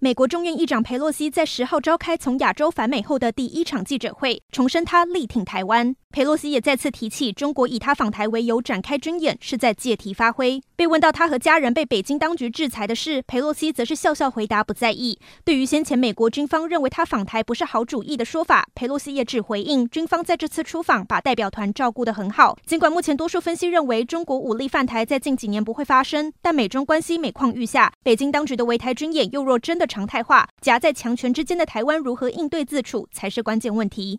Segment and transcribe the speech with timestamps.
[0.00, 5.96] 美国众院议长佩洛西在十号召开从亚洲返美后的第一场记者会，重申他力挺台湾。
[6.10, 10.62] 佩洛西也再次提起，中国以他访台为由展开军演是在借题发挥。
[10.74, 15.18] 被问到他和家人被北京当局制裁的事，佩洛西则是笑笑回答不在意。
[15.44, 22.56] 对于先前美国军方认为他访台不是好主意的说法，佩洛西也只回应，军方在这次出访把代表团照顾得很好。
[22.64, 34.16] 尽管目前多数分析认为中国武力犯台在近几年不会发生，但美中关系每况愈下，北京当局的围台军演又若真的常态化，夹在强权之间的台湾如何应对自处才是关键问题。